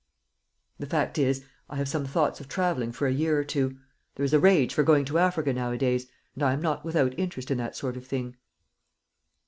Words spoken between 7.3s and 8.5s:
in that sort of thing."